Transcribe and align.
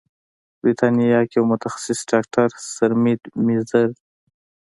بریتانیا 0.59 1.21
کې 1.29 1.35
یو 1.37 1.43
متخصص 1.51 1.99
ډاکتر 2.11 2.47
سرمید 2.75 3.21
میزیر 3.45 3.89